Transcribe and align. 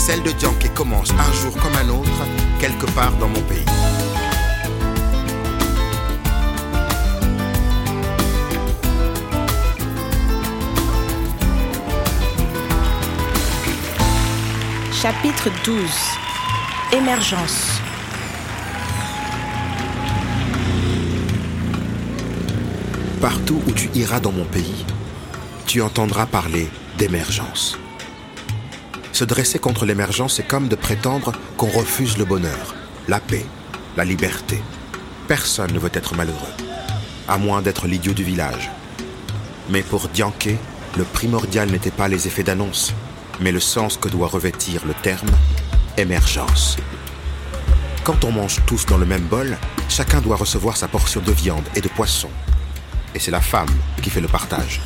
Celle 0.00 0.22
de 0.22 0.32
Dianke 0.32 0.72
commence 0.72 1.10
un 1.10 1.32
jour 1.34 1.54
comme 1.58 1.76
un 1.76 1.90
autre, 1.90 2.10
quelque 2.58 2.86
part 2.92 3.12
dans 3.18 3.28
mon 3.28 3.42
pays. 3.42 3.66
Chapitre 14.90 15.50
12 15.64 15.78
Émergence 16.94 17.68
Partout 23.20 23.60
où 23.68 23.72
tu 23.72 23.90
iras 23.94 24.20
dans 24.20 24.32
mon 24.32 24.46
pays, 24.46 24.86
tu 25.66 25.82
entendras 25.82 26.24
parler 26.24 26.70
d'émergence. 26.96 27.78
Se 29.20 29.26
dresser 29.26 29.58
contre 29.58 29.84
l'émergence, 29.84 30.36
c'est 30.36 30.48
comme 30.48 30.68
de 30.68 30.76
prétendre 30.76 31.32
qu'on 31.58 31.68
refuse 31.68 32.16
le 32.16 32.24
bonheur, 32.24 32.74
la 33.06 33.20
paix, 33.20 33.44
la 33.98 34.06
liberté. 34.06 34.62
Personne 35.28 35.74
ne 35.74 35.78
veut 35.78 35.90
être 35.92 36.16
malheureux, 36.16 36.54
à 37.28 37.36
moins 37.36 37.60
d'être 37.60 37.86
l'idiot 37.86 38.14
du 38.14 38.24
village. 38.24 38.70
Mais 39.68 39.82
pour 39.82 40.08
Dianke, 40.08 40.56
le 40.96 41.04
primordial 41.04 41.68
n'était 41.68 41.90
pas 41.90 42.08
les 42.08 42.28
effets 42.28 42.44
d'annonce, 42.44 42.94
mais 43.42 43.52
le 43.52 43.60
sens 43.60 43.98
que 43.98 44.08
doit 44.08 44.26
revêtir 44.26 44.86
le 44.86 44.94
terme 44.94 45.28
émergence. 45.98 46.78
Quand 48.04 48.24
on 48.24 48.32
mange 48.32 48.60
tous 48.64 48.86
dans 48.86 48.96
le 48.96 49.04
même 49.04 49.26
bol, 49.26 49.58
chacun 49.90 50.22
doit 50.22 50.36
recevoir 50.36 50.78
sa 50.78 50.88
portion 50.88 51.20
de 51.20 51.32
viande 51.32 51.68
et 51.74 51.82
de 51.82 51.88
poisson. 51.88 52.30
Et 53.14 53.18
c'est 53.18 53.30
la 53.30 53.42
femme 53.42 53.68
qui 54.00 54.08
fait 54.08 54.22
le 54.22 54.28
partage. 54.28 54.80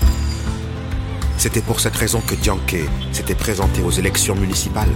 C'était 1.36 1.60
pour 1.60 1.80
cette 1.80 1.96
raison 1.96 2.20
que 2.20 2.34
Dianke 2.34 2.76
s'était 3.12 3.34
présentée 3.34 3.82
aux 3.82 3.90
élections 3.90 4.34
municipales. 4.34 4.94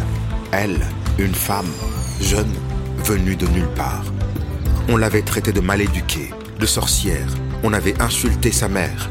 Elle, 0.52 0.86
une 1.18 1.34
femme, 1.34 1.70
jeune, 2.20 2.52
venue 3.04 3.36
de 3.36 3.46
nulle 3.48 3.68
part. 3.74 4.04
On 4.88 4.96
l'avait 4.96 5.22
traitée 5.22 5.52
de 5.52 5.60
mal 5.60 5.80
éduquée, 5.80 6.30
de 6.58 6.66
sorcière. 6.66 7.28
On 7.62 7.72
avait 7.72 8.00
insulté 8.00 8.52
sa 8.52 8.68
mère. 8.68 9.10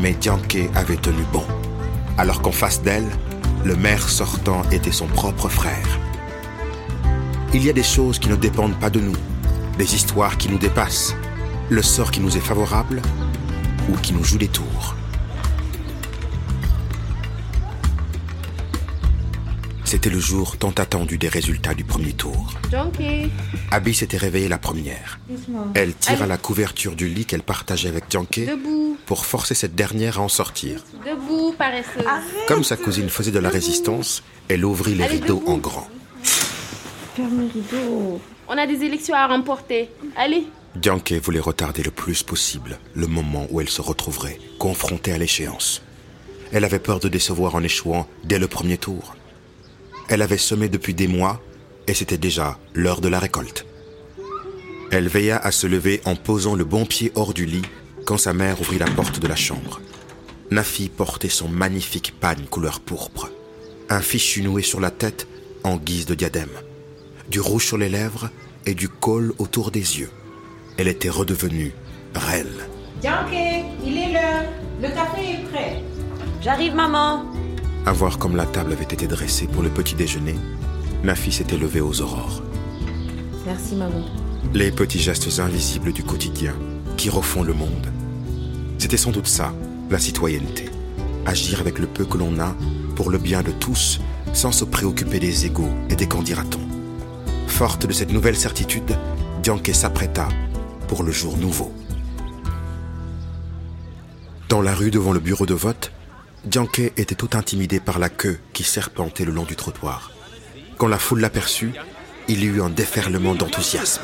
Mais 0.00 0.12
Dianke 0.12 0.68
avait 0.74 0.96
tenu 0.96 1.22
bon. 1.32 1.44
Alors 2.18 2.42
qu'en 2.42 2.52
face 2.52 2.82
d'elle, 2.82 3.08
le 3.64 3.74
maire 3.74 4.08
sortant 4.08 4.62
était 4.70 4.92
son 4.92 5.06
propre 5.06 5.48
frère. 5.48 5.98
Il 7.52 7.64
y 7.64 7.70
a 7.70 7.72
des 7.72 7.82
choses 7.82 8.18
qui 8.18 8.28
ne 8.28 8.36
dépendent 8.36 8.78
pas 8.78 8.90
de 8.90 9.00
nous, 9.00 9.16
des 9.78 9.94
histoires 9.94 10.36
qui 10.36 10.48
nous 10.48 10.58
dépassent, 10.58 11.14
le 11.68 11.82
sort 11.82 12.10
qui 12.10 12.20
nous 12.20 12.36
est 12.36 12.40
favorable 12.40 13.02
ou 13.90 13.96
qui 13.96 14.12
nous 14.12 14.24
joue 14.24 14.38
des 14.38 14.48
tours. 14.48 14.94
C'était 19.86 20.10
le 20.10 20.18
jour 20.18 20.56
tant 20.56 20.72
attendu 20.72 21.16
des 21.16 21.28
résultats 21.28 21.72
du 21.72 21.84
premier 21.84 22.12
tour. 22.12 22.52
Donkey. 22.72 23.30
Abby 23.70 23.94
s'était 23.94 24.16
réveillée 24.16 24.48
la 24.48 24.58
première. 24.58 25.20
Elle 25.74 25.94
tira 25.94 26.26
la 26.26 26.36
couverture 26.38 26.96
du 26.96 27.06
lit 27.08 27.24
qu'elle 27.24 27.44
partageait 27.44 27.88
avec 27.88 28.08
Debout. 28.10 28.96
pour 29.06 29.24
forcer 29.24 29.54
cette 29.54 29.76
dernière 29.76 30.18
à 30.18 30.22
en 30.22 30.28
sortir. 30.28 30.82
Debout, 31.06 31.54
paresseuse. 31.56 32.04
Comme 32.48 32.64
sa 32.64 32.76
cousine 32.76 33.08
faisait 33.08 33.30
de 33.30 33.38
la 33.38 33.48
résistance, 33.48 34.24
elle 34.48 34.64
ouvrit 34.64 34.96
les 34.96 35.04
Allez, 35.04 35.14
rideaux 35.20 35.38
debout. 35.38 35.52
en 35.52 35.58
grand. 35.58 35.88
Ferme 37.14 37.42
le 37.42 37.46
rideau. 37.46 38.20
On 38.48 38.58
a 38.58 38.66
des 38.66 38.82
élections 38.84 39.14
à 39.14 39.28
remporter. 39.28 39.88
Allez. 40.16 40.48
Dianke 40.74 41.12
voulait 41.12 41.38
retarder 41.40 41.84
le 41.84 41.92
plus 41.92 42.24
possible 42.24 42.80
le 42.94 43.06
moment 43.06 43.46
où 43.50 43.60
elle 43.60 43.68
se 43.68 43.82
retrouverait 43.82 44.40
confrontée 44.58 45.12
à 45.12 45.18
l'échéance. 45.18 45.80
Elle 46.52 46.64
avait 46.64 46.80
peur 46.80 46.98
de 46.98 47.08
décevoir 47.08 47.54
en 47.54 47.62
échouant 47.62 48.08
dès 48.24 48.40
le 48.40 48.48
premier 48.48 48.78
tour. 48.78 49.14
Elle 50.08 50.22
avait 50.22 50.38
semé 50.38 50.68
depuis 50.68 50.94
des 50.94 51.08
mois 51.08 51.40
et 51.86 51.94
c'était 51.94 52.18
déjà 52.18 52.58
l'heure 52.74 53.00
de 53.00 53.08
la 53.08 53.18
récolte. 53.18 53.66
Elle 54.92 55.08
veilla 55.08 55.38
à 55.38 55.50
se 55.50 55.66
lever 55.66 56.00
en 56.04 56.14
posant 56.14 56.54
le 56.54 56.64
bon 56.64 56.86
pied 56.86 57.10
hors 57.14 57.34
du 57.34 57.44
lit 57.44 57.64
quand 58.04 58.18
sa 58.18 58.32
mère 58.32 58.60
ouvrit 58.60 58.78
la 58.78 58.86
porte 58.86 59.18
de 59.18 59.26
la 59.26 59.36
chambre. 59.36 59.80
Nafi 60.50 60.88
portait 60.88 61.28
son 61.28 61.48
magnifique 61.48 62.14
pagne 62.20 62.44
couleur 62.48 62.78
pourpre, 62.80 63.30
un 63.88 64.00
fichu 64.00 64.42
noué 64.42 64.62
sur 64.62 64.80
la 64.80 64.92
tête 64.92 65.26
en 65.64 65.76
guise 65.76 66.06
de 66.06 66.14
diadème, 66.14 66.50
du 67.28 67.40
rouge 67.40 67.66
sur 67.66 67.78
les 67.78 67.88
lèvres 67.88 68.30
et 68.64 68.74
du 68.74 68.88
col 68.88 69.34
autour 69.38 69.72
des 69.72 69.98
yeux. 69.98 70.10
Elle 70.76 70.88
était 70.88 71.08
redevenue 71.08 71.72
reine. 72.14 72.46
Yankee, 73.02 73.64
il 73.84 73.98
est 73.98 74.12
l'heure. 74.12 74.44
Le 74.80 74.88
café 74.88 75.32
est 75.32 75.44
prêt. 75.50 75.82
J'arrive, 76.42 76.74
maman. 76.74 77.24
À 77.86 77.92
voir 77.92 78.18
comme 78.18 78.34
la 78.34 78.46
table 78.46 78.72
avait 78.72 78.82
été 78.82 79.06
dressée 79.06 79.46
pour 79.46 79.62
le 79.62 79.70
petit 79.70 79.94
déjeuner, 79.94 80.34
Nafi 81.04 81.30
s'était 81.30 81.56
levée 81.56 81.80
aux 81.80 82.00
aurores. 82.00 82.42
Merci, 83.46 83.76
maman. 83.76 84.04
Les 84.52 84.72
petits 84.72 84.98
gestes 84.98 85.38
invisibles 85.38 85.92
du 85.92 86.02
quotidien 86.02 86.52
qui 86.96 87.10
refont 87.10 87.44
le 87.44 87.52
monde. 87.52 87.86
C'était 88.78 88.96
sans 88.96 89.12
doute 89.12 89.28
ça, 89.28 89.52
la 89.88 90.00
citoyenneté. 90.00 90.68
Agir 91.26 91.60
avec 91.60 91.78
le 91.78 91.86
peu 91.86 92.04
que 92.04 92.18
l'on 92.18 92.40
a 92.40 92.56
pour 92.96 93.08
le 93.08 93.18
bien 93.18 93.42
de 93.42 93.52
tous 93.52 94.00
sans 94.32 94.50
se 94.50 94.64
préoccuper 94.64 95.20
des 95.20 95.46
égaux 95.46 95.70
et 95.88 95.94
des 95.94 96.08
qu'en 96.08 96.22
dira-t-on. 96.22 97.48
Forte 97.48 97.86
de 97.86 97.92
cette 97.92 98.12
nouvelle 98.12 98.36
certitude, 98.36 98.98
Dianke 99.44 99.70
s'apprêta 99.72 100.28
pour 100.88 101.04
le 101.04 101.12
jour 101.12 101.36
nouveau. 101.36 101.72
Dans 104.48 104.60
la 104.60 104.74
rue 104.74 104.90
devant 104.90 105.12
le 105.12 105.20
bureau 105.20 105.46
de 105.46 105.54
vote, 105.54 105.92
Dianke 106.46 106.92
était 106.96 107.16
tout 107.16 107.30
intimidé 107.32 107.80
par 107.80 107.98
la 107.98 108.08
queue 108.08 108.38
qui 108.52 108.62
serpentait 108.62 109.24
le 109.24 109.32
long 109.32 109.42
du 109.42 109.56
trottoir. 109.56 110.12
Quand 110.78 110.86
la 110.86 110.96
foule 110.96 111.20
l'aperçut, 111.20 111.72
il 112.28 112.44
eut 112.44 112.62
un 112.62 112.70
déferlement 112.70 113.34
d'enthousiasme. 113.34 114.02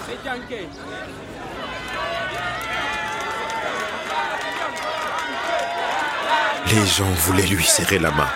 Les 6.66 6.86
gens 6.86 7.10
voulaient 7.26 7.46
lui 7.46 7.62
serrer 7.62 8.00
la 8.00 8.10
main, 8.10 8.28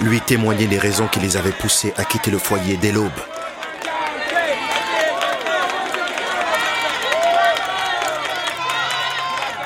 lui 0.00 0.22
témoigner 0.22 0.66
les 0.66 0.78
raisons 0.78 1.08
qui 1.08 1.20
les 1.20 1.36
avaient 1.36 1.52
poussés 1.52 1.92
à 1.98 2.04
quitter 2.04 2.30
le 2.30 2.38
foyer 2.38 2.78
dès 2.78 2.92
l'aube. 2.92 3.10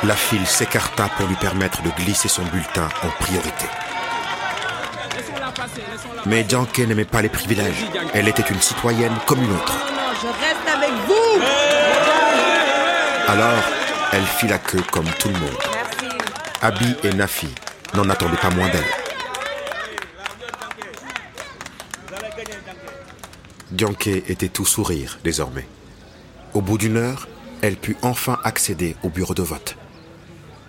La 0.04 0.14
file 0.14 0.46
s'écarta 0.46 1.08
pour 1.16 1.26
lui 1.26 1.34
permettre 1.34 1.82
de 1.82 1.90
glisser 1.90 2.28
son 2.28 2.44
bulletin 2.44 2.88
en 3.02 3.08
priorité. 3.22 3.66
Mais 6.26 6.44
Dianke 6.44 6.78
n'aimait 6.78 7.04
pas 7.04 7.20
les 7.20 7.28
privilèges. 7.28 7.84
Elle 8.14 8.28
était 8.28 8.42
une 8.42 8.60
citoyenne 8.60 9.14
comme 9.26 9.42
une 9.42 9.52
autre. 9.52 9.76
Je 10.22 10.26
reste 10.26 10.68
avec 10.68 10.90
vous. 11.06 11.42
Alors, 13.26 13.62
elle 14.12 14.24
fit 14.24 14.46
la 14.46 14.58
queue 14.58 14.82
comme 14.92 15.08
tout 15.18 15.28
le 15.28 15.38
monde. 15.38 15.58
Abby 16.62 16.94
et 17.02 17.12
Nafi 17.12 17.48
n'en 17.94 18.08
attendaient 18.08 18.36
pas 18.36 18.50
moins 18.50 18.68
d'elle. 18.68 18.84
Dianke 23.72 24.06
était 24.06 24.48
tout 24.48 24.64
sourire 24.64 25.18
désormais. 25.24 25.66
Au 26.54 26.60
bout 26.60 26.78
d'une 26.78 26.96
heure, 26.96 27.28
elle 27.62 27.76
put 27.76 27.96
enfin 28.02 28.38
accéder 28.44 28.96
au 29.02 29.08
bureau 29.08 29.34
de 29.34 29.42
vote. 29.42 29.76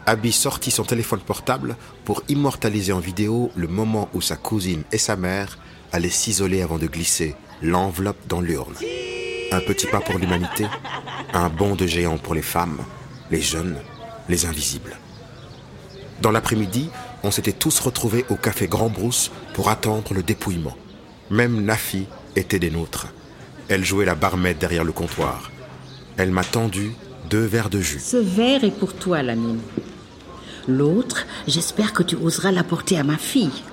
Abby 0.10 0.32
sortit 0.32 0.72
son 0.72 0.86
téléphone 0.86 1.20
portable 1.20 1.76
pour 2.04 2.24
immortaliser 2.30 2.92
en 2.92 3.00
vidéo 3.00 3.52
le 3.56 3.68
moment 3.68 4.10
où 4.16 4.22
sa 4.22 4.36
cousine 4.36 4.82
et 4.92 4.98
sa 4.98 5.16
mère 5.16 5.60
allaient 5.92 6.10
s'isoler 6.10 6.64
avant 6.64 6.80
de 6.80 6.88
glisser 6.88 7.36
l'enveloppe 7.62 8.28
dans 8.28 8.42
l'urne. 8.42 8.74
Un 9.52 9.60
petit 9.60 9.86
pas 9.86 10.00
pour 10.00 10.18
l'humanité, 10.18 10.66
un 11.32 11.50
bond 11.50 11.76
de 11.76 11.86
géant 11.86 12.18
pour 12.18 12.34
les 12.34 12.42
femmes, 12.42 12.80
les 13.30 13.40
jeunes, 13.40 13.78
les 14.30 14.48
invisibles. 14.48 14.98
Dans 16.24 16.32
l'après-midi, 16.32 16.90
on 17.22 17.30
s'était 17.30 17.52
tous 17.52 17.80
retrouvés 17.80 18.26
au 18.32 18.36
café 18.36 18.66
Grand 18.66 18.90
Brousse 18.90 19.30
pour 19.54 19.70
attendre 19.70 20.16
le 20.16 20.24
dépouillement. 20.24 20.76
Même 21.30 21.64
Nafi 21.64 22.08
était 22.36 22.58
des 22.58 22.72
nôtres. 22.72 23.10
Elle 23.68 23.86
jouait 23.86 24.06
la 24.06 24.16
barmette 24.16 24.58
derrière 24.58 24.84
le 24.84 24.92
comptoir. 24.92 25.52
Elle 26.18 26.32
m'a 26.32 26.44
tendu 26.44 26.94
deux 27.30 27.46
verres 27.46 27.70
de 27.70 27.80
jus. 27.80 28.00
Ce 28.00 28.18
verre 28.18 28.64
est 28.64 28.76
pour 28.76 28.96
toi, 28.96 29.22
Lamine. 29.22 29.60
L'autre, 30.68 31.26
j'espère 31.48 31.94
que 31.94 32.04
tu 32.04 32.16
oseras 32.16 32.52
l'apporter 32.52 32.98
à 32.98 33.04
ma 33.04 33.18
fille. 33.18 33.64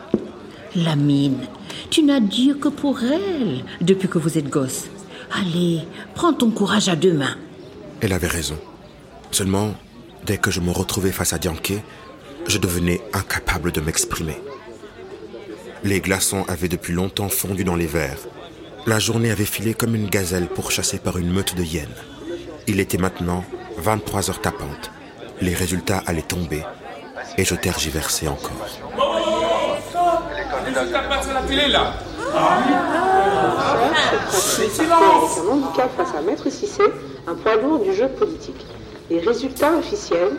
Lamine, 0.75 1.47
tu 1.91 2.03
n'as 2.03 2.21
Dieu 2.21 2.55
que 2.55 2.69
pour 2.69 3.03
elle 3.03 3.65
depuis 3.81 4.09
que 4.09 4.19
vous 4.19 4.39
êtes 4.39 4.49
gosse. 4.49 4.87
Allez, 5.33 5.81
prends 6.15 6.33
ton 6.33 6.51
courage 6.51 6.89
à 6.89 6.97
deux 6.97 7.13
mains. 7.13 7.37
Elle 8.01 8.13
avait 8.13 8.27
raison. 8.27 8.59
Seulement, 9.31 9.75
dès 10.25 10.39
que 10.39 10.51
je 10.51 10.61
me 10.61 10.71
retrouvais 10.71 11.13
face 11.13 11.33
à 11.33 11.39
Dianke, 11.39 11.83
je 12.47 12.59
devenais 12.59 13.01
incapable 13.13 13.73
de 13.73 13.81
m'exprimer. 13.81 14.37
Les 15.85 16.01
glaçons 16.01 16.45
avaient 16.49 16.69
depuis 16.69 16.93
longtemps 16.93 17.29
fondu 17.29 17.65
dans 17.65 17.77
les 17.77 17.87
verres. 17.87 18.19
La 18.87 18.99
journée 18.99 19.31
avait 19.31 19.45
filé 19.45 19.75
comme 19.75 19.95
une 19.95 20.09
gazelle 20.09 20.47
pourchassée 20.47 20.99
par 20.99 21.19
une 21.19 21.33
meute 21.33 21.57
de 21.57 21.63
hyènes. 21.63 21.89
Il 22.67 22.81
était 22.81 22.99
maintenant 22.99 23.45
23 23.79 24.31
heures 24.31 24.41
tapantes. 24.41 24.91
Les 25.41 25.55
résultats 25.55 26.03
allaient 26.07 26.23
tomber 26.23 26.63
et 27.39 27.45
je 27.45 27.55
tergiversais 27.55 28.29
encore. 28.29 28.67
À 29.95 31.33
la 31.35 31.43
télé 31.43 31.69
là 31.69 31.93
un 35.39 35.49
handicap 35.51 35.91
face 35.97 36.15
à 36.17 36.21
Maître 36.23 36.51
Cissé, 36.51 36.83
un 37.27 37.35
poids 37.35 37.57
lourd 37.57 37.79
du 37.79 37.95
jeu 37.95 38.09
politique. 38.09 38.67
Les 39.11 39.21
résultats 39.21 39.73
officiels, 39.79 40.33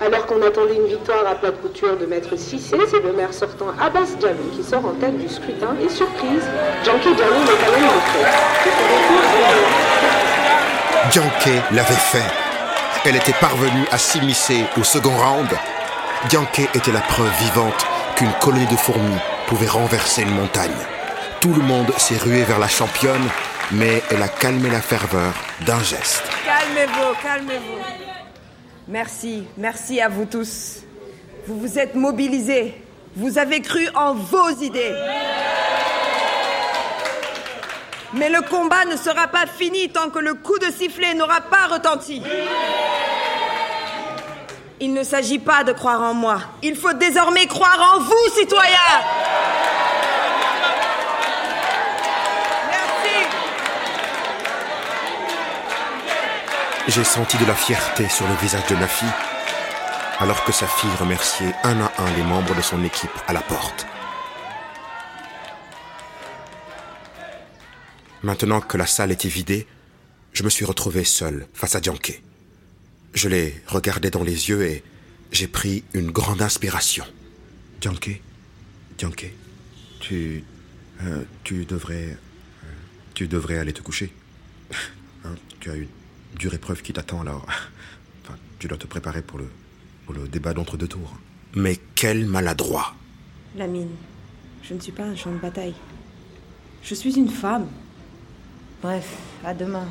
alors 0.00 0.26
qu'on 0.26 0.42
attendait 0.42 0.76
une 0.76 0.86
victoire 0.86 1.26
à 1.26 1.34
plat 1.34 1.50
couture 1.50 1.96
de 1.96 2.06
Maître 2.06 2.36
Cissé, 2.36 2.76
c'est 2.88 3.02
le 3.02 3.12
maire 3.12 3.32
sortant 3.32 3.66
Abbas 3.80 4.16
Diallo 4.18 4.44
qui 4.56 4.62
sort 4.62 4.84
en 4.84 4.92
tête 4.94 5.16
du 5.18 5.28
scrutin. 5.28 5.76
Et 5.84 5.88
surprise, 5.88 6.44
Janky 6.84 7.14
Diallo 7.14 7.38
n'est 7.40 7.58
quand 7.64 7.72
même 7.72 7.88
en. 7.88 7.92
Dianke 11.10 11.62
l'avait 11.72 11.94
fait. 11.94 12.30
Elle 13.04 13.16
était 13.16 13.34
parvenue 13.40 13.86
à 13.90 13.98
s'immiscer 13.98 14.64
au 14.78 14.84
second 14.84 15.16
round. 15.16 15.48
Dianke 16.28 16.68
était 16.74 16.92
la 16.92 17.00
preuve 17.00 17.32
vivante 17.40 17.86
qu'une 18.16 18.32
colonie 18.40 18.66
de 18.66 18.76
fourmis 18.76 19.18
pouvait 19.48 19.66
renverser 19.66 20.22
une 20.22 20.30
montagne. 20.30 20.70
Tout 21.40 21.52
le 21.52 21.62
monde 21.62 21.92
s'est 21.98 22.16
rué 22.16 22.44
vers 22.44 22.60
la 22.60 22.68
championne, 22.68 23.28
mais 23.72 24.02
elle 24.10 24.22
a 24.22 24.28
calmé 24.28 24.70
la 24.70 24.80
ferveur 24.80 25.34
d'un 25.66 25.82
geste. 25.82 26.22
Calmez-vous, 26.44 27.14
calmez-vous. 27.22 27.78
Merci, 28.86 29.44
merci 29.56 30.00
à 30.00 30.08
vous 30.08 30.24
tous. 30.24 30.82
Vous 31.48 31.58
vous 31.58 31.78
êtes 31.78 31.96
mobilisés. 31.96 32.80
Vous 33.16 33.38
avez 33.38 33.60
cru 33.60 33.88
en 33.94 34.14
vos 34.14 34.50
idées. 34.60 34.94
Mais 38.14 38.28
le 38.28 38.42
combat 38.42 38.84
ne 38.84 38.96
sera 38.96 39.26
pas 39.26 39.46
fini 39.46 39.88
tant 39.88 40.08
que 40.10 40.20
le 40.20 40.34
coup 40.34 40.58
de 40.58 40.70
sifflet 40.70 41.14
n'aura 41.14 41.40
pas 41.40 41.66
retenti. 41.66 42.22
Il 44.84 44.92
ne 44.94 45.04
s'agit 45.04 45.38
pas 45.38 45.62
de 45.62 45.72
croire 45.72 46.02
en 46.02 46.12
moi. 46.12 46.40
Il 46.60 46.74
faut 46.74 46.92
désormais 46.92 47.46
croire 47.46 47.94
en 47.94 48.00
vous, 48.00 48.34
citoyens. 48.36 48.98
Merci. 52.68 53.28
J'ai 56.88 57.04
senti 57.04 57.36
de 57.36 57.44
la 57.44 57.54
fierté 57.54 58.08
sur 58.08 58.26
le 58.26 58.34
visage 58.34 58.66
de 58.66 58.74
Nafi, 58.74 59.06
alors 60.18 60.42
que 60.42 60.50
sa 60.50 60.66
fille 60.66 60.90
remerciait 60.98 61.54
un 61.62 61.80
à 61.82 61.92
un 61.98 62.10
les 62.16 62.24
membres 62.24 62.56
de 62.56 62.60
son 62.60 62.82
équipe 62.82 63.16
à 63.28 63.32
la 63.32 63.40
porte. 63.40 63.86
Maintenant 68.24 68.60
que 68.60 68.76
la 68.76 68.86
salle 68.86 69.12
était 69.12 69.28
vidée, 69.28 69.68
je 70.32 70.42
me 70.42 70.50
suis 70.50 70.64
retrouvé 70.64 71.04
seul 71.04 71.46
face 71.54 71.76
à 71.76 71.80
Dianke. 71.80 72.20
Je 73.14 73.28
l'ai 73.28 73.62
regardé 73.66 74.10
dans 74.10 74.22
les 74.22 74.48
yeux 74.48 74.62
et 74.62 74.82
j'ai 75.32 75.46
pris 75.46 75.84
une 75.92 76.10
grande 76.10 76.40
inspiration. 76.40 77.04
Dianke, 77.80 78.20
Dianke, 78.96 79.30
tu, 80.00 80.44
euh, 81.02 81.22
tu 81.44 81.64
devrais, 81.64 82.16
euh, 82.64 82.66
tu 83.14 83.28
devrais 83.28 83.58
aller 83.58 83.72
te 83.72 83.82
coucher. 83.82 84.12
Hein, 85.24 85.36
tu 85.60 85.70
as 85.70 85.76
une 85.76 85.86
dure 86.36 86.52
épreuve 86.52 86.82
qui 86.82 86.92
t'attend 86.92 87.20
alors. 87.20 87.46
Enfin, 88.24 88.34
tu 88.58 88.66
dois 88.66 88.76
te 88.76 88.88
préparer 88.88 89.22
pour 89.22 89.38
le, 89.38 89.48
pour 90.04 90.14
le 90.14 90.26
débat 90.26 90.52
d'entre 90.52 90.76
deux 90.76 90.88
tours. 90.88 91.16
Mais 91.54 91.78
quel 91.94 92.26
maladroit 92.26 92.96
Lamine, 93.56 93.90
je 94.64 94.74
ne 94.74 94.80
suis 94.80 94.90
pas 94.90 95.04
un 95.04 95.14
champ 95.14 95.30
de 95.30 95.38
bataille. 95.38 95.74
Je 96.82 96.94
suis 96.96 97.16
une 97.16 97.28
femme. 97.28 97.68
Bref, 98.82 99.16
à 99.44 99.54
demain. 99.54 99.86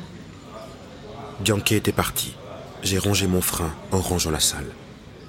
Dianke 1.40 1.72
était 1.72 1.92
parti. 1.92 2.34
J'ai 2.82 2.98
rongé 2.98 3.28
mon 3.28 3.40
frein 3.40 3.72
en 3.92 4.00
rangeant 4.00 4.32
la 4.32 4.40
salle. 4.40 4.66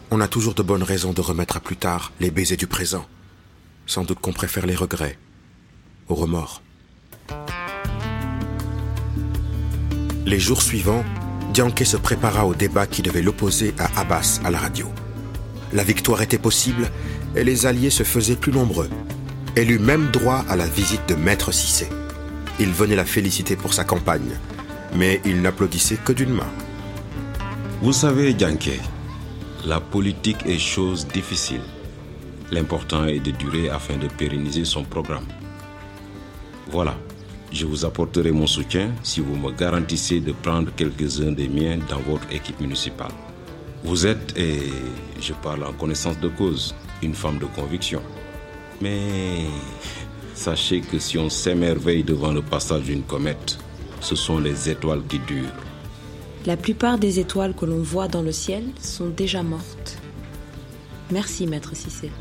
On 0.10 0.20
a 0.22 0.28
toujours 0.28 0.56
de 0.56 0.64
bonnes 0.64 0.82
raisons 0.82 1.14
de 1.14 1.22
remettre 1.22 1.56
à 1.58 1.60
plus 1.60 1.78
tard 1.78 2.12
les 2.20 2.32
baisers 2.32 2.58
du 2.58 2.66
présent. 2.66 3.06
Sans 3.86 4.04
doute 4.04 4.20
qu'on 4.20 4.34
préfère 4.34 4.66
les 4.66 4.76
regrets 4.76 5.20
aux 6.10 6.16
remords. 6.16 6.64
Les 10.26 10.40
jours 10.40 10.64
suivants, 10.64 11.06
Dianke 11.54 11.86
se 11.86 11.98
prépara 11.98 12.48
au 12.48 12.56
débat 12.56 12.88
qui 12.88 13.04
devait 13.04 13.22
l'opposer 13.22 13.76
à 13.78 14.02
Abbas 14.02 14.40
à 14.44 14.50
la 14.50 14.58
radio. 14.58 14.88
La 15.74 15.84
victoire 15.84 16.24
était 16.24 16.40
possible 16.40 16.90
et 17.36 17.44
les 17.44 17.68
alliés 17.68 17.92
se 17.92 18.04
faisaient 18.04 18.36
plus 18.36 18.52
nombreux. 18.52 18.90
Elle 19.56 19.70
eut 19.70 19.80
même 19.80 20.10
droit 20.10 20.44
à 20.50 20.56
la 20.56 20.66
visite 20.66 21.08
de 21.08 21.14
Maître 21.14 21.52
Cissé. 21.52 21.88
Il 22.60 22.72
venait 22.72 22.96
la 22.96 23.06
féliciter 23.06 23.56
pour 23.56 23.76
sa 23.76 23.84
campagne, 23.84 24.40
mais 24.96 25.22
il 25.24 25.42
n'applaudissait 25.42 25.98
que 26.04 26.14
d'une 26.14 26.34
main. 26.34 26.50
Vous 27.84 27.92
savez, 27.92 28.32
Yankee, 28.40 28.80
la 29.66 29.82
politique 29.82 30.46
est 30.46 30.58
chose 30.58 31.06
difficile. 31.06 31.60
L'important 32.50 33.04
est 33.04 33.20
de 33.20 33.32
durer 33.32 33.70
afin 33.70 33.98
de 33.98 34.08
pérenniser 34.08 34.64
son 34.64 34.86
programme. 34.86 35.26
Voilà, 36.72 36.96
je 37.52 37.66
vous 37.66 37.84
apporterai 37.84 38.32
mon 38.32 38.48
soutien 38.48 38.92
si 39.04 39.20
vous 39.20 39.36
me 39.36 39.52
garantissez 39.52 40.22
de 40.22 40.32
prendre 40.32 40.72
quelques-uns 40.74 41.34
des 41.34 41.50
miens 41.50 41.78
dans 41.90 42.00
votre 42.00 42.32
équipe 42.32 42.62
municipale. 42.62 43.12
Vous 43.84 44.08
êtes, 44.08 44.34
et 44.38 44.62
je 45.20 45.34
parle 45.34 45.66
en 45.66 45.74
connaissance 45.74 46.18
de 46.22 46.30
cause, 46.30 46.74
une 47.02 47.14
femme 47.14 47.38
de 47.38 47.48
conviction. 47.48 48.02
Mais 48.80 49.42
sachez 50.34 50.80
que 50.80 51.00
si 51.00 51.18
on 51.18 51.30
s'émerveille 51.30 52.06
devant 52.06 52.32
le 52.32 52.42
passage 52.42 52.84
d'une 52.84 53.04
comète, 53.04 53.58
ce 54.00 54.16
sont 54.16 54.40
les 54.40 54.70
étoiles 54.70 55.04
qui 55.10 55.20
durent. 55.20 55.52
La 56.46 56.58
plupart 56.58 56.98
des 56.98 57.20
étoiles 57.20 57.54
que 57.54 57.66
l'on 57.66 57.82
voit 57.82 58.10
dans 58.10 58.22
le 58.22 58.34
ciel 58.34 58.66
sont 58.82 59.08
déjà 59.08 59.44
mortes. 59.44 59.98
Merci, 61.10 61.48
maître 61.48 61.74
Cissé. 61.74 62.12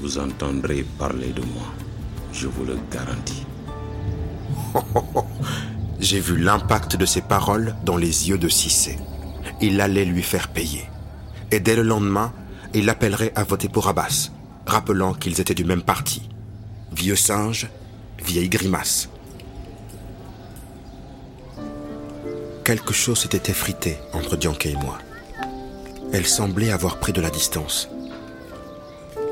Vous 0.00 0.18
entendrez 0.18 0.84
parler 0.98 1.28
de 1.28 1.42
moi, 1.42 1.72
je 2.32 2.48
vous 2.48 2.64
le 2.64 2.76
garantis. 2.90 3.46
J'ai 6.00 6.18
vu 6.18 6.36
l'impact 6.36 6.96
de 6.96 7.06
ses 7.06 7.22
paroles 7.22 7.76
dans 7.84 7.96
les 7.96 8.28
yeux 8.28 8.38
de 8.38 8.48
Cissé. 8.48 8.98
Il 9.60 9.80
allait 9.80 10.04
lui 10.04 10.22
faire 10.22 10.48
payer. 10.48 10.84
Et 11.52 11.60
dès 11.60 11.76
le 11.76 11.82
lendemain, 11.82 12.32
il 12.74 12.86
l'appellerait 12.86 13.32
à 13.36 13.44
voter 13.44 13.68
pour 13.68 13.86
Abbas, 13.86 14.30
rappelant 14.66 15.14
qu'ils 15.14 15.40
étaient 15.40 15.54
du 15.54 15.64
même 15.64 15.82
parti. 15.82 16.28
Vieux 16.92 17.16
singe, 17.16 17.68
vieille 18.18 18.48
grimace. 18.48 19.08
Quelque 22.66 22.92
chose 22.92 23.20
s'était 23.20 23.52
effrité 23.52 23.96
entre 24.12 24.36
Dianke 24.36 24.66
et 24.66 24.74
moi. 24.74 24.98
Elle 26.12 26.26
semblait 26.26 26.72
avoir 26.72 26.98
pris 26.98 27.12
de 27.12 27.20
la 27.20 27.30
distance. 27.30 27.88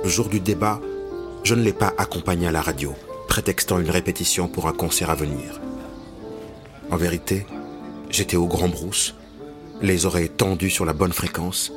Le 0.05 0.09
jour 0.09 0.29
du 0.29 0.39
débat, 0.39 0.81
je 1.43 1.57
ne 1.57 1.63
l'ai 1.63 1.73
pas 1.73 1.93
accompagnée 1.99 2.47
à 2.47 2.53
la 2.53 2.63
radio, 2.63 2.95
prétextant 3.27 3.81
une 3.81 3.91
répétition 3.91 4.47
pour 4.47 4.69
un 4.69 4.73
concert 4.73 5.11
à 5.11 5.17
venir. 5.17 5.61
En 6.93 6.97
vérité, 6.97 7.45
j'étais 8.09 8.37
au 8.37 8.47
Grand 8.47 8.69
Brousse, 8.69 9.17
les 9.83 10.07
oreilles 10.07 10.31
tendues 10.31 10.71
sur 10.71 10.85
la 10.85 10.93
bonne 10.93 11.13
fréquence, 11.13 11.73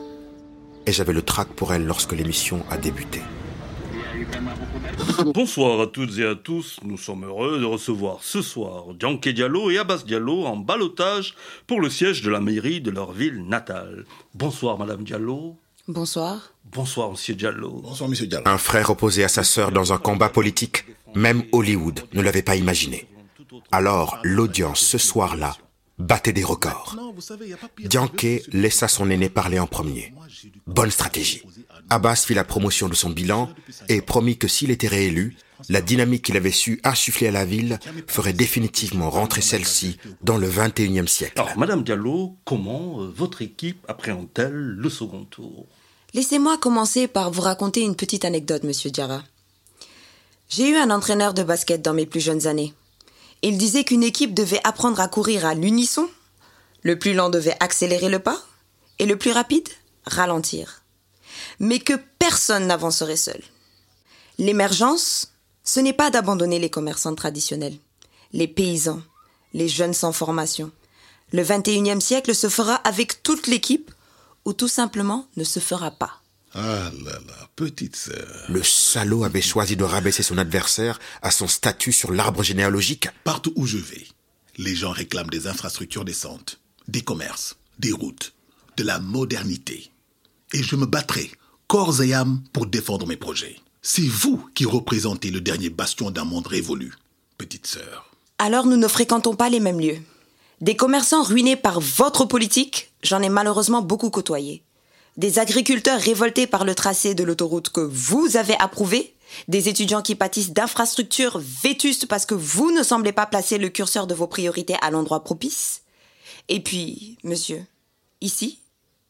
et 0.85 0.91
j'avais 0.91 1.11
le 1.11 1.23
trac 1.23 1.47
pour 1.47 1.73
elle 1.73 1.87
lorsque 1.87 2.13
l'émission 2.13 2.63
a 2.69 2.77
débuté. 2.77 3.23
Bonsoir 5.33 5.81
à 5.81 5.87
toutes 5.87 6.17
et 6.19 6.25
à 6.25 6.35
tous, 6.35 6.77
nous 6.83 6.97
sommes 6.97 7.25
heureux 7.25 7.59
de 7.59 7.65
recevoir 7.65 8.19
ce 8.21 8.41
soir 8.41 8.93
Dianke 8.93 9.29
Diallo 9.29 9.69
et 9.69 9.77
Abbas 9.77 10.03
Diallo 10.05 10.45
en 10.45 10.55
balotage 10.55 11.35
pour 11.65 11.81
le 11.81 11.89
siège 11.89 12.21
de 12.21 12.29
la 12.29 12.39
mairie 12.39 12.81
de 12.81 12.91
leur 12.91 13.11
ville 13.11 13.45
natale. 13.47 14.05
Bonsoir 14.33 14.77
Madame 14.77 15.03
Diallo. 15.03 15.55
Bonsoir. 15.87 16.53
Bonsoir 16.71 17.11
Monsieur 17.11 17.35
Diallo. 17.35 17.81
Bonsoir 17.83 18.09
Monsieur 18.09 18.27
Diallo. 18.27 18.47
Un 18.47 18.57
frère 18.57 18.89
opposé 18.89 19.23
à 19.23 19.27
sa 19.27 19.43
sœur 19.43 19.71
dans 19.71 19.93
un 19.93 19.97
combat 19.97 20.29
politique, 20.29 20.85
même 21.15 21.43
Hollywood 21.51 22.01
ne 22.13 22.21
l'avait 22.21 22.41
pas 22.41 22.55
imaginé. 22.55 23.07
Alors, 23.71 24.19
l'audience 24.23 24.81
ce 24.81 24.97
soir-là 24.97 25.55
battait 25.97 26.33
des 26.33 26.43
records. 26.43 26.95
Dianke 27.79 28.41
laissa 28.51 28.87
son 28.87 29.09
aîné 29.09 29.29
parler 29.29 29.59
en 29.59 29.67
premier. 29.67 30.13
Bonne 30.65 30.91
stratégie. 30.91 31.43
Abbas 31.89 32.23
fit 32.25 32.33
la 32.33 32.43
promotion 32.43 32.89
de 32.89 32.95
son 32.95 33.09
bilan 33.09 33.49
et 33.89 34.01
promit 34.01 34.37
que 34.37 34.47
s'il 34.47 34.71
était 34.71 34.87
réélu, 34.87 35.37
la 35.69 35.81
dynamique 35.81 36.25
qu'il 36.25 36.37
avait 36.37 36.51
su 36.51 36.79
insuffler 36.83 37.27
à 37.27 37.31
la 37.31 37.45
ville 37.45 37.79
ferait 38.07 38.33
définitivement 38.33 39.09
rentrer 39.09 39.41
celle-ci 39.41 39.97
dans 40.21 40.37
le 40.37 40.49
21e 40.49 41.07
siècle. 41.07 41.39
Alors, 41.39 41.57
Madame 41.57 41.83
Diallo, 41.83 42.35
comment 42.45 43.01
euh, 43.01 43.07
votre 43.07 43.41
équipe 43.41 43.83
appréhende-t-elle 43.87 44.53
le 44.53 44.89
second 44.89 45.25
tour? 45.25 45.65
Laissez-moi 46.13 46.57
commencer 46.57 47.07
par 47.07 47.31
vous 47.31 47.41
raconter 47.41 47.81
une 47.81 47.95
petite 47.95 48.25
anecdote, 48.25 48.63
monsieur 48.63 48.91
Diarra. 48.91 49.23
J'ai 50.49 50.69
eu 50.69 50.75
un 50.75 50.91
entraîneur 50.91 51.33
de 51.33 51.43
basket 51.43 51.81
dans 51.81 51.93
mes 51.93 52.05
plus 52.05 52.21
jeunes 52.21 52.47
années. 52.47 52.73
Il 53.41 53.57
disait 53.57 53.83
qu'une 53.83 54.03
équipe 54.03 54.33
devait 54.33 54.61
apprendre 54.63 54.99
à 54.99 55.07
courir 55.07 55.45
à 55.45 55.53
l'unisson, 55.53 56.09
le 56.81 56.97
plus 56.97 57.13
lent 57.13 57.29
devait 57.29 57.57
accélérer 57.59 58.09
le 58.09 58.19
pas, 58.19 58.41
et 58.99 59.05
le 59.05 59.17
plus 59.17 59.31
rapide, 59.31 59.69
ralentir. 60.05 60.83
Mais 61.59 61.79
que 61.79 61.93
personne 62.19 62.67
n'avancerait 62.67 63.15
seul. 63.15 63.41
L'émergence, 64.39 65.33
ce 65.63 65.79
n'est 65.79 65.93
pas 65.93 66.09
d'abandonner 66.09 66.59
les 66.59 66.69
commerçants 66.69 67.15
traditionnels, 67.15 67.77
les 68.33 68.47
paysans, 68.47 69.01
les 69.53 69.67
jeunes 69.67 69.93
sans 69.93 70.11
formation. 70.11 70.71
Le 71.31 71.43
21e 71.43 71.99
siècle 71.99 72.33
se 72.33 72.49
fera 72.49 72.75
avec 72.75 73.21
toute 73.23 73.47
l'équipe 73.47 73.91
ou 74.45 74.53
tout 74.53 74.67
simplement 74.67 75.27
ne 75.35 75.43
se 75.43 75.59
fera 75.59 75.91
pas. 75.91 76.21
Ah 76.53 76.91
là 77.03 77.19
là, 77.27 77.49
petite 77.55 77.95
sœur. 77.95 78.45
Le 78.49 78.63
salaud 78.63 79.23
avait 79.23 79.41
choisi 79.41 79.75
de 79.75 79.83
rabaisser 79.83 80.23
son 80.23 80.37
adversaire 80.37 80.99
à 81.21 81.31
son 81.31 81.47
statut 81.47 81.91
sur 81.91 82.11
l'arbre 82.11 82.43
généalogique. 82.43 83.09
Partout 83.23 83.53
où 83.55 83.65
je 83.65 83.77
vais, 83.77 84.07
les 84.57 84.75
gens 84.75 84.91
réclament 84.91 85.29
des 85.29 85.47
infrastructures 85.47 86.05
décentes, 86.05 86.59
des 86.87 87.01
commerces, 87.01 87.57
des 87.79 87.91
routes, 87.91 88.33
de 88.77 88.83
la 88.83 88.99
modernité. 88.99 89.91
Et 90.53 90.63
je 90.63 90.75
me 90.75 90.85
battrai 90.85 91.31
corps 91.67 92.01
et 92.01 92.13
âme 92.13 92.41
pour 92.53 92.65
défendre 92.65 93.05
mes 93.05 93.17
projets. 93.17 93.57
C'est 93.81 94.07
vous 94.07 94.49
qui 94.55 94.65
représentez 94.65 95.31
le 95.31 95.41
dernier 95.41 95.69
bastion 95.69 96.11
d'un 96.11 96.23
monde 96.23 96.47
révolu, 96.47 96.93
petite 97.37 97.67
sœur. 97.67 98.11
Alors 98.39 98.65
nous 98.65 98.77
ne 98.77 98.87
fréquentons 98.87 99.35
pas 99.35 99.49
les 99.49 99.59
mêmes 99.59 99.79
lieux. 99.79 99.99
Des 100.61 100.75
commerçants 100.75 101.23
ruinés 101.23 101.55
par 101.55 101.79
votre 101.79 102.25
politique, 102.25 102.91
j'en 103.03 103.21
ai 103.21 103.29
malheureusement 103.29 103.81
beaucoup 103.81 104.09
côtoyé. 104.09 104.63
Des 105.17 105.39
agriculteurs 105.39 105.99
révoltés 105.99 106.45
par 106.45 106.63
le 106.63 106.75
tracé 106.75 107.15
de 107.15 107.23
l'autoroute 107.23 107.69
que 107.69 107.81
vous 107.81 108.37
avez 108.37 108.55
approuvé, 108.59 109.15
des 109.47 109.67
étudiants 109.67 110.03
qui 110.03 110.13
pâtissent 110.13 110.51
d'infrastructures 110.51 111.41
vétustes 111.63 112.05
parce 112.05 112.27
que 112.27 112.35
vous 112.35 112.71
ne 112.71 112.83
semblez 112.83 113.11
pas 113.11 113.25
placer 113.25 113.57
le 113.57 113.69
curseur 113.69 114.05
de 114.05 114.13
vos 114.13 114.27
priorités 114.27 114.75
à 114.81 114.91
l'endroit 114.91 115.23
propice. 115.23 115.81
Et 116.49 116.59
puis, 116.59 117.17
monsieur, 117.23 117.65
ici, 118.21 118.59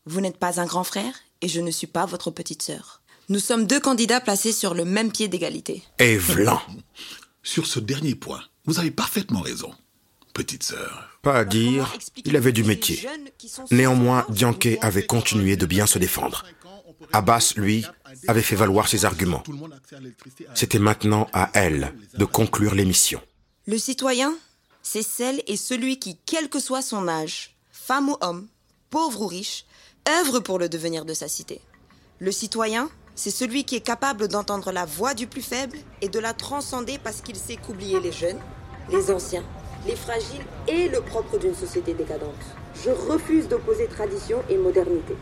vous 0.06 0.22
n'êtes 0.22 0.38
pas 0.38 0.62
un 0.62 0.66
grand 0.66 0.86
frère 0.86 1.14
et 1.42 1.50
je 1.50 1.60
ne 1.60 1.72
suis 1.72 1.88
pas 1.88 2.06
votre 2.06 2.32
petite 2.32 2.62
sœur. 2.62 3.02
Nous 3.28 3.40
sommes 3.40 3.68
deux 3.68 3.82
candidats 3.82 4.22
placés 4.22 4.54
sur 4.54 4.74
le 4.74 4.86
même 4.86 5.12
pied 5.12 5.28
d'égalité. 5.28 5.84
Et 6.00 6.16
vlan. 6.16 6.62
Sur 7.44 7.68
ce 7.68 7.82
dernier 7.82 8.16
point, 8.16 8.42
vous 8.66 8.80
avez 8.80 8.92
parfaitement 8.92 9.42
raison, 9.42 9.74
petite 10.38 10.62
sœur. 10.62 11.10
Pas 11.24 11.40
à 11.40 11.46
dire, 11.46 11.98
il 12.24 12.36
avait 12.36 12.52
du 12.52 12.64
métier. 12.64 13.10
Néanmoins, 13.72 14.24
Dianke 14.30 14.78
avait 14.82 15.06
continué 15.06 15.58
de 15.58 15.66
bien 15.66 15.88
se 15.88 15.98
défendre. 15.98 16.46
Abbas, 17.12 17.54
lui, 17.58 17.84
avait 18.28 18.44
fait 18.44 18.56
valoir 18.56 18.88
ses 18.88 19.04
arguments. 19.04 19.44
C'était 20.54 20.78
maintenant 20.78 21.28
à 21.34 21.50
elle 21.56 21.92
de 22.14 22.26
conclure 22.26 22.76
l'émission. 22.76 23.20
Le 23.66 23.80
citoyen, 23.80 24.36
c'est 24.84 25.02
celle 25.02 25.42
et 25.48 25.58
celui 25.58 25.98
qui, 25.98 26.20
quel 26.28 26.50
que 26.50 26.60
soit 26.60 26.84
son 26.84 27.08
âge, 27.08 27.56
femme 27.72 28.10
ou 28.10 28.18
homme, 28.22 28.48
pauvre 28.92 29.24
ou 29.24 29.28
riche, 29.28 29.66
œuvre 30.08 30.40
pour 30.40 30.60
le 30.60 30.70
devenir 30.70 31.04
de 31.04 31.16
sa 31.16 31.28
cité. 31.28 31.62
Le 32.20 32.32
citoyen, 32.32 32.92
c'est 33.16 33.32
celui 33.32 33.64
qui 33.64 33.76
est 33.76 33.82
capable 33.82 34.28
d'entendre 34.28 34.72
la 34.72 34.86
voix 34.86 35.16
du 35.16 35.26
plus 35.26 35.42
faible 35.42 35.80
et 36.02 36.10
de 36.10 36.20
la 36.20 36.34
transcender 36.34 37.00
parce 37.04 37.22
qu'il 37.22 37.38
sait 37.38 37.58
qu'oublier 37.58 38.00
les 38.00 38.12
jeunes, 38.12 38.40
les 38.92 39.10
anciens, 39.12 39.44
les 39.86 39.96
fragiles 39.96 40.46
et 40.68 40.90
le 40.90 41.02
propre 41.02 41.38
d'une 41.38 41.56
société 41.56 41.94
décadente. 41.94 42.34
Je 42.84 42.90
refuse 42.90 43.48
d'opposer 43.48 43.88
tradition 43.88 44.42
et 44.50 44.58
modernité. 44.58 45.16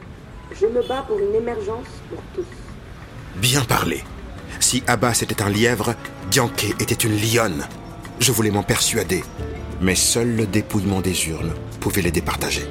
Je 0.51 0.67
me 0.67 0.88
bats 0.88 1.03
pour 1.07 1.19
une 1.19 1.35
émergence 1.35 1.88
pour 2.09 2.21
tous. 2.33 2.45
Bien 3.35 3.63
parlé. 3.65 4.03
Si 4.59 4.83
Abbas 4.88 5.19
était 5.21 5.41
un 5.41 5.50
lièvre, 5.50 5.95
Dianke 6.31 6.75
était 6.79 6.95
une 6.95 7.17
lionne. 7.17 7.67
Je 8.19 8.31
voulais 8.31 8.51
m'en 8.51 8.63
persuader, 8.63 9.24
mais 9.81 9.95
seul 9.95 10.35
le 10.35 10.45
dépouillement 10.45 11.01
des 11.01 11.27
urnes 11.29 11.53
pouvait 11.79 12.01
les 12.01 12.12
départager. 12.12 12.65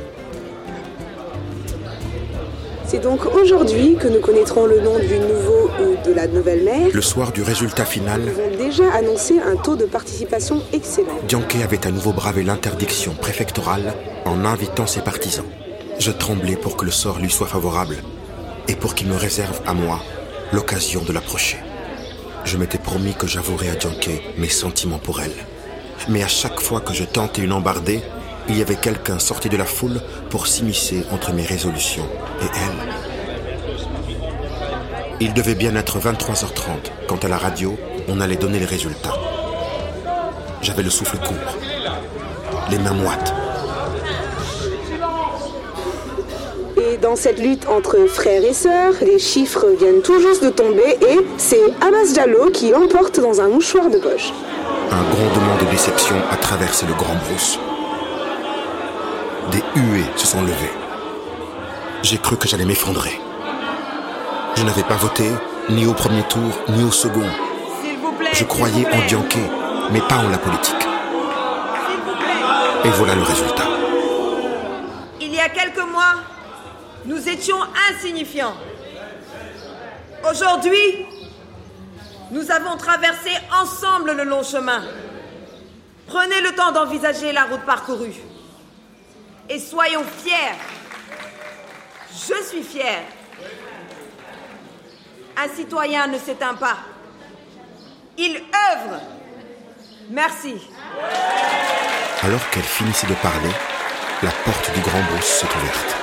C'est 2.94 3.00
donc 3.00 3.26
aujourd'hui 3.34 3.96
que 3.96 4.06
nous 4.06 4.20
connaîtrons 4.20 4.66
le 4.66 4.80
nom 4.80 4.96
du 5.00 5.18
nouveau 5.18 5.68
ou 5.80 6.06
de 6.08 6.12
la 6.14 6.28
nouvelle 6.28 6.62
maire. 6.62 6.90
Le 6.94 7.02
soir 7.02 7.32
du 7.32 7.42
résultat 7.42 7.84
final, 7.84 8.20
Ils 8.22 8.40
ont 8.40 8.56
déjà 8.56 8.88
annoncé 8.92 9.40
un 9.40 9.56
taux 9.56 9.74
de 9.74 9.84
participation 9.84 10.62
excellent. 10.72 11.18
Dianke 11.26 11.56
avait 11.56 11.88
à 11.88 11.90
nouveau 11.90 12.12
bravé 12.12 12.44
l'interdiction 12.44 13.16
préfectorale 13.20 13.94
en 14.26 14.44
invitant 14.44 14.86
ses 14.86 15.00
partisans. 15.00 15.44
Je 15.98 16.12
tremblais 16.12 16.54
pour 16.54 16.76
que 16.76 16.84
le 16.84 16.92
sort 16.92 17.18
lui 17.18 17.30
soit 17.32 17.48
favorable 17.48 17.96
et 18.68 18.76
pour 18.76 18.94
qu'il 18.94 19.08
me 19.08 19.16
réserve 19.16 19.60
à 19.66 19.74
moi 19.74 19.98
l'occasion 20.52 21.02
de 21.02 21.12
l'approcher. 21.12 21.56
Je 22.44 22.56
m'étais 22.56 22.78
promis 22.78 23.14
que 23.14 23.26
j'avouerais 23.26 23.70
à 23.70 23.74
Dianke 23.74 24.22
mes 24.38 24.48
sentiments 24.48 25.00
pour 25.00 25.20
elle. 25.20 25.34
Mais 26.08 26.22
à 26.22 26.28
chaque 26.28 26.60
fois 26.60 26.80
que 26.80 26.94
je 26.94 27.02
tentais 27.02 27.42
une 27.42 27.52
embardée, 27.54 28.02
il 28.48 28.58
y 28.58 28.62
avait 28.62 28.76
quelqu'un 28.76 29.18
sorti 29.18 29.48
de 29.48 29.56
la 29.56 29.64
foule 29.64 30.00
pour 30.30 30.46
s'immiscer 30.46 31.04
entre 31.10 31.32
mes 31.32 31.44
résolutions 31.44 32.06
et 32.42 32.46
elle. 32.46 32.94
Il 35.20 35.32
devait 35.32 35.54
bien 35.54 35.74
être 35.76 35.98
23h30 35.98 36.90
quand 37.08 37.24
à 37.24 37.28
la 37.28 37.38
radio, 37.38 37.76
on 38.08 38.20
allait 38.20 38.36
donner 38.36 38.58
les 38.58 38.66
résultats. 38.66 39.14
J'avais 40.60 40.82
le 40.82 40.90
souffle 40.90 41.18
court, 41.18 41.56
les 42.70 42.78
mains 42.78 42.92
moites. 42.92 43.32
Et 46.76 46.96
dans 46.98 47.16
cette 47.16 47.38
lutte 47.38 47.66
entre 47.68 48.06
frères 48.06 48.44
et 48.44 48.52
sœurs, 48.52 48.94
les 49.00 49.18
chiffres 49.18 49.66
viennent 49.78 50.02
tout 50.02 50.20
juste 50.20 50.44
de 50.44 50.50
tomber 50.50 50.98
et 51.00 51.20
c'est 51.38 51.62
Abbas 51.80 52.12
Diallo 52.12 52.50
qui 52.50 52.70
l'emporte 52.70 53.20
dans 53.20 53.40
un 53.40 53.48
mouchoir 53.48 53.88
de 53.88 53.98
poche. 53.98 54.32
Un 54.90 55.02
grondement 55.10 55.56
de 55.60 55.70
déception 55.70 56.16
a 56.30 56.36
traversé 56.36 56.86
le 56.86 56.94
grand 56.94 57.14
brousse. 57.28 57.58
Des 59.50 59.62
huées 59.76 60.04
se 60.16 60.26
sont 60.26 60.42
levées. 60.42 60.72
J'ai 62.02 62.18
cru 62.18 62.36
que 62.36 62.48
j'allais 62.48 62.64
m'effondrer. 62.64 63.20
Je 64.56 64.62
n'avais 64.62 64.82
pas 64.82 64.96
voté, 64.96 65.30
ni 65.68 65.86
au 65.86 65.92
premier 65.92 66.22
tour, 66.24 66.52
ni 66.68 66.84
au 66.84 66.90
second. 66.90 67.28
S'il 67.82 67.98
vous 67.98 68.12
plaît. 68.12 68.30
Je 68.32 68.44
croyais 68.44 68.84
vous 68.84 68.90
plaît. 68.90 69.16
en 69.16 69.92
mais 69.92 70.00
pas 70.00 70.16
en 70.16 70.28
la 70.28 70.38
politique. 70.38 70.80
S'il 70.80 72.00
vous 72.00 72.16
plaît. 72.16 72.84
Et 72.84 72.88
voilà 72.90 73.14
le 73.14 73.22
résultat. 73.22 73.64
Il 75.20 75.34
y 75.34 75.40
a 75.40 75.48
quelques 75.48 75.90
mois, 75.90 76.14
nous 77.04 77.28
étions 77.28 77.58
insignifiants. 77.90 78.54
Aujourd'hui, 80.30 81.06
nous 82.30 82.50
avons 82.50 82.76
traversé 82.76 83.30
ensemble 83.60 84.12
le 84.12 84.24
long 84.24 84.42
chemin. 84.42 84.82
Prenez 86.06 86.40
le 86.40 86.54
temps 86.54 86.72
d'envisager 86.72 87.32
la 87.32 87.44
route 87.44 87.64
parcourue. 87.66 88.14
Et 89.48 89.58
soyons 89.58 90.04
fiers. 90.22 90.56
Je 92.10 92.44
suis 92.44 92.62
fier. 92.62 93.02
Un 95.36 95.48
citoyen 95.54 96.06
ne 96.06 96.18
s'éteint 96.18 96.54
pas. 96.54 96.78
Il 98.16 98.36
œuvre. 98.36 99.00
Merci. 100.10 100.54
Alors 102.22 102.50
qu'elle 102.50 102.62
finissait 102.62 103.06
de 103.06 103.14
parler, 103.14 103.50
la 104.22 104.30
porte 104.30 104.72
du 104.74 104.80
grand 104.80 105.02
brousse 105.10 105.24
s'est 105.24 105.46
ouverte. 105.46 105.96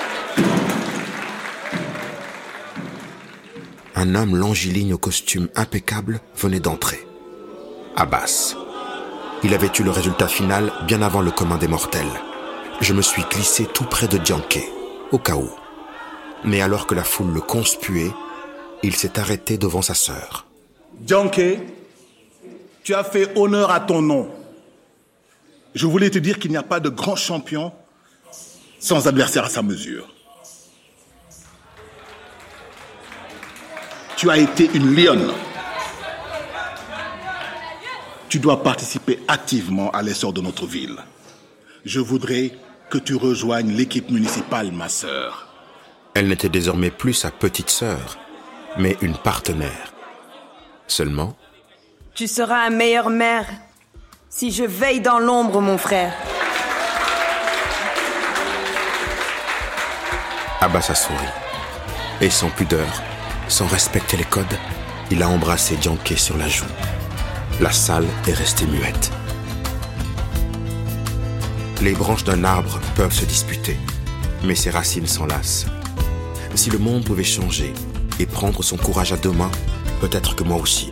Un 3.95 4.15
homme 4.15 4.35
longiligne 4.35 4.93
au 4.93 4.97
costume 4.97 5.49
impeccable 5.55 6.19
venait 6.35 6.59
d'entrer. 6.59 7.07
Abbas. 7.95 8.55
Il 9.43 9.53
avait 9.53 9.71
eu 9.79 9.83
le 9.83 9.91
résultat 9.91 10.27
final 10.27 10.71
bien 10.85 11.01
avant 11.01 11.21
le 11.21 11.31
commun 11.31 11.57
des 11.57 11.67
mortels. 11.67 12.21
Je 12.81 12.93
me 12.93 13.01
suis 13.01 13.23
glissé 13.23 13.65
tout 13.65 13.85
près 13.85 14.07
de 14.07 14.17
Dianke, 14.17 14.59
au 15.11 15.19
cas 15.19 15.35
où. 15.35 15.49
Mais 16.43 16.61
alors 16.61 16.87
que 16.87 16.95
la 16.95 17.03
foule 17.03 17.31
le 17.31 17.41
conspuait, 17.41 18.11
il 18.83 18.95
s'est 18.95 19.19
arrêté 19.19 19.57
devant 19.57 19.81
sa 19.81 19.93
sœur. 19.93 20.45
Dianke, 20.99 21.59
tu 22.83 22.93
as 22.93 23.03
fait 23.03 23.37
honneur 23.37 23.71
à 23.71 23.79
ton 23.79 24.01
nom. 24.01 24.29
Je 25.75 25.85
voulais 25.85 26.09
te 26.09 26.17
dire 26.17 26.39
qu'il 26.39 26.51
n'y 26.51 26.57
a 26.57 26.63
pas 26.63 26.79
de 26.79 26.89
grand 26.89 27.15
champion 27.15 27.71
sans 28.79 29.07
adversaire 29.07 29.45
à 29.45 29.49
sa 29.49 29.61
mesure. 29.61 30.07
Tu 34.17 34.29
as 34.29 34.37
été 34.37 34.69
une 34.73 34.93
lionne. 34.95 35.31
tu 38.31 38.39
dois 38.39 38.63
participer 38.63 39.19
activement 39.27 39.91
à 39.91 40.01
l'essor 40.01 40.31
de 40.31 40.39
notre 40.39 40.65
ville. 40.65 40.95
Je 41.83 41.99
voudrais 41.99 42.53
que 42.91 42.97
tu 42.97 43.15
rejoignes 43.15 43.71
l'équipe 43.71 44.11
municipale, 44.11 44.73
ma 44.73 44.89
sœur. 44.89 45.47
Elle 46.13 46.27
n'était 46.27 46.49
désormais 46.49 46.91
plus 46.91 47.13
sa 47.13 47.31
petite 47.31 47.69
sœur, 47.69 48.17
mais 48.77 48.97
une 49.01 49.15
partenaire. 49.15 49.93
Seulement, 50.87 51.35
Tu 52.13 52.27
seras 52.27 52.65
un 52.67 52.69
meilleur 52.69 53.09
maire 53.09 53.47
si 54.29 54.51
je 54.51 54.65
veille 54.65 54.99
dans 54.99 55.19
l'ombre, 55.19 55.61
mon 55.61 55.77
frère. 55.77 56.13
Abbas 60.59 60.87
a 60.89 60.95
souri. 60.95 61.31
Et 62.19 62.29
sans 62.29 62.49
pudeur, 62.49 63.01
sans 63.47 63.67
respecter 63.67 64.17
les 64.17 64.25
codes, 64.25 64.59
il 65.09 65.23
a 65.23 65.29
embrassé 65.29 65.77
Dianke 65.77 66.17
sur 66.17 66.37
la 66.37 66.49
joue. 66.49 66.65
La 67.61 67.71
salle 67.71 68.05
est 68.27 68.33
restée 68.33 68.65
muette. 68.65 69.11
Les 71.81 71.93
branches 71.93 72.23
d'un 72.23 72.43
arbre 72.43 72.79
peuvent 72.95 73.13
se 73.13 73.25
disputer, 73.25 73.75
mais 74.43 74.53
ses 74.53 74.69
racines 74.69 75.07
s'enlacent. 75.07 75.65
Si 76.53 76.69
le 76.69 76.77
monde 76.77 77.03
pouvait 77.03 77.23
changer 77.23 77.73
et 78.19 78.27
prendre 78.27 78.61
son 78.61 78.77
courage 78.77 79.13
à 79.13 79.17
deux 79.17 79.31
mains, 79.31 79.49
peut-être 79.99 80.35
que 80.35 80.43
moi 80.43 80.57
aussi. 80.57 80.91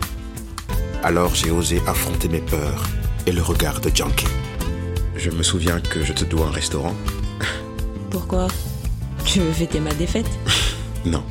Alors 1.03 1.35
j'ai 1.35 1.51
osé 1.51 1.79
affronter 1.85 2.27
mes 2.27 2.41
peurs 2.41 2.83
et 3.27 3.31
le 3.31 3.43
regard 3.43 3.81
de 3.81 3.91
Dianke. 3.91 4.25
Je 5.15 5.29
me 5.29 5.43
souviens 5.43 5.79
que 5.79 6.03
je 6.03 6.11
te 6.11 6.25
dois 6.25 6.47
un 6.47 6.51
restaurant. 6.51 6.95
Pourquoi? 8.09 8.47
Tu 9.25 9.41
veux 9.41 9.51
fêter 9.51 9.79
ma 9.79 9.93
défaite? 9.93 10.29
Non. 11.05 11.23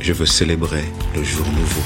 Je 0.00 0.14
veux 0.14 0.24
célébrer 0.24 0.84
le 1.14 1.22
jour 1.22 1.44
nouveau. 1.46 1.82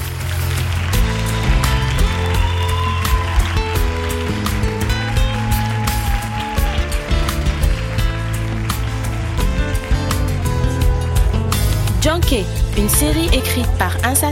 Junkie, 12.01 12.45
une 12.79 12.89
série 12.89 13.27
écrite 13.27 13.67
par 13.77 13.95
Insa 14.03 14.31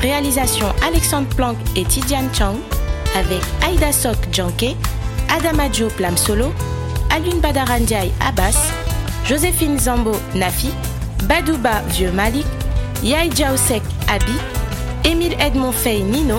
réalisation 0.00 0.66
Alexandre 0.86 1.26
Planck 1.34 1.56
et 1.74 1.82
Tidiane 1.84 2.28
Chang, 2.32 2.54
avec 3.16 3.40
Aïda 3.66 3.90
Sok 3.90 4.16
Junkie, 4.30 4.76
Adama 5.28 5.68
Diop 5.68 5.98
Lam 5.98 6.16
Solo, 6.16 6.52
Alun 7.10 7.38
Badarandiaï 7.42 8.12
Abbas, 8.24 8.72
Joséphine 9.24 9.80
Zambo 9.80 10.12
Nafi, 10.36 10.70
Badouba 11.24 11.80
Vieux 11.88 12.12
Malik, 12.12 12.46
Yaï 13.02 13.30
Jaosek 13.34 13.82
Abi, 14.08 14.36
Émile 15.04 15.34
Edmond 15.40 15.72
Fey 15.72 16.02
Nino, 16.02 16.38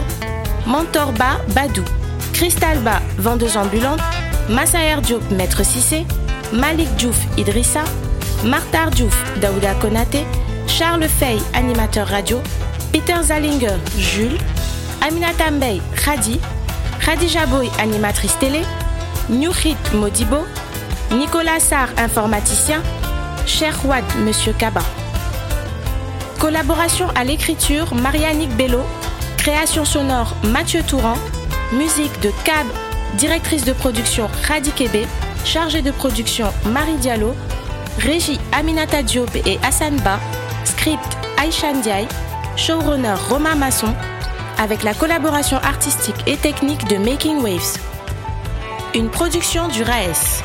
Mentorba 0.66 1.42
Badou, 1.54 1.84
Cristalba 2.32 3.02
Vendeuse 3.18 3.58
ambulante, 3.58 4.00
Massaer 4.48 5.02
Diop 5.02 5.30
Maître 5.32 5.66
Cissé, 5.66 6.06
Malik 6.54 6.88
Diouf 6.96 7.18
Idrissa, 7.38 7.84
Martar 8.44 8.92
Diouf 8.92 9.16
Daouda 9.42 9.74
Konate, 9.76 10.26
Charles 10.68 11.08
Fey 11.08 11.38
Animateur 11.54 12.08
radio, 12.08 12.40
Peter 12.92 13.22
Zalinger 13.24 13.78
Jules, 13.98 14.38
Aminata 15.02 15.52
Mbey 15.52 15.82
Khadi, 15.96 16.40
Khadija 17.00 17.46
Boy 17.48 17.70
Animatrice 17.80 18.38
télé, 18.40 18.62
Newhit 19.30 19.78
Modibo, 19.94 20.38
Nicolas 21.12 21.60
Sarr 21.60 21.90
Informaticien, 21.98 22.82
Cher 23.46 23.74
Wad 23.86 24.04
Monsieur 24.26 24.54
Kaba. 24.54 24.82
Collaboration 26.40 27.08
à 27.16 27.24
l'écriture 27.24 27.94
Marianique 27.96 28.56
Bello, 28.56 28.82
création 29.38 29.84
sonore 29.84 30.36
Mathieu 30.44 30.84
Touran, 30.84 31.16
musique 31.74 32.20
de 32.22 32.32
Cab, 32.44 32.68
directrice 33.18 33.64
de 33.66 33.74
production 33.74 34.30
Khadi 34.48 34.72
Kebe, 34.72 35.08
chargée 35.44 35.82
de 35.82 35.92
production 35.92 36.48
Marie 36.66 36.98
Diallo, 36.98 37.34
régie 37.98 38.40
Aminata 38.52 39.04
Diop 39.04 39.36
et 39.46 39.60
Hassan 39.64 39.96
Ba, 40.02 40.20
script 40.66 41.18
Aïcha 41.38 41.68
showrunner 42.56 43.16
Romain 43.30 43.56
Masson, 43.56 43.94
avec 44.58 44.84
la 44.84 44.94
collaboration 44.94 45.58
artistique 45.58 46.16
et 46.26 46.38
technique 46.38 46.88
de 46.88 46.98
Making 46.98 47.42
Waves. 47.42 47.78
Une 48.96 49.10
production 49.10 49.68
du 49.68 49.84
RAES. 49.84 50.44